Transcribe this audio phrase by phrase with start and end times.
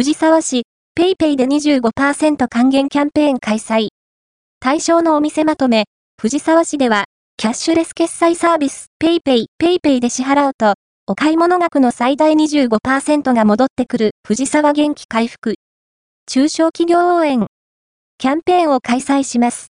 [0.00, 0.62] 藤沢市、
[0.94, 3.88] PayPay で25%還元キャンペーン開催。
[4.58, 5.84] 対象のお店まとめ、
[6.18, 7.04] 藤沢市では、
[7.36, 10.72] キャッシュレス決済サービス、 PayPay、PayPay で支払うと、
[11.06, 15.56] お買い物額の最大25%が戻ってくる藤沢元気回復。
[16.26, 17.46] 中小企業応援。
[18.16, 19.66] キャンペーンを開催します。